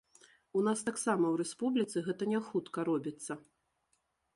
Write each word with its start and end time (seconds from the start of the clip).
У 0.59 0.63
нас 0.67 0.79
таксама 0.87 1.21
ў 1.29 1.35
рэспубліцы 1.43 2.05
гэта 2.09 2.23
не 2.33 2.39
хутка 2.51 2.79
робіцца. 2.91 3.33